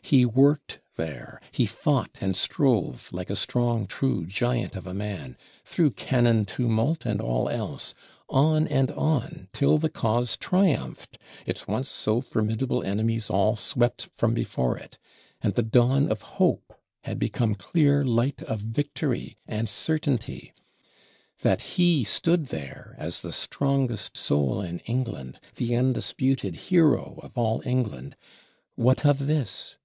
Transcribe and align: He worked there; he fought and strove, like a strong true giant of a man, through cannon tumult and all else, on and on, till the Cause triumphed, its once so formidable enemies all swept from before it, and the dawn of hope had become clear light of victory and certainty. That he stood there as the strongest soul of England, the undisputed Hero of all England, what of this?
He 0.00 0.24
worked 0.24 0.80
there; 0.96 1.38
he 1.52 1.66
fought 1.66 2.16
and 2.18 2.34
strove, 2.34 3.12
like 3.12 3.28
a 3.28 3.36
strong 3.36 3.86
true 3.86 4.24
giant 4.24 4.74
of 4.74 4.86
a 4.86 4.94
man, 4.94 5.36
through 5.66 5.90
cannon 5.90 6.46
tumult 6.46 7.04
and 7.04 7.20
all 7.20 7.50
else, 7.50 7.92
on 8.26 8.66
and 8.68 8.90
on, 8.92 9.48
till 9.52 9.76
the 9.76 9.90
Cause 9.90 10.38
triumphed, 10.38 11.18
its 11.44 11.68
once 11.68 11.90
so 11.90 12.22
formidable 12.22 12.82
enemies 12.82 13.28
all 13.28 13.54
swept 13.54 14.08
from 14.14 14.32
before 14.32 14.78
it, 14.78 14.96
and 15.42 15.52
the 15.56 15.62
dawn 15.62 16.10
of 16.10 16.22
hope 16.22 16.72
had 17.04 17.18
become 17.18 17.54
clear 17.54 18.02
light 18.02 18.40
of 18.44 18.62
victory 18.62 19.36
and 19.46 19.68
certainty. 19.68 20.54
That 21.42 21.60
he 21.76 22.02
stood 22.02 22.46
there 22.46 22.94
as 22.98 23.20
the 23.20 23.30
strongest 23.32 24.16
soul 24.16 24.62
of 24.62 24.80
England, 24.86 25.38
the 25.56 25.76
undisputed 25.76 26.56
Hero 26.70 27.20
of 27.22 27.36
all 27.36 27.60
England, 27.66 28.16
what 28.74 29.04
of 29.04 29.26
this? 29.26 29.76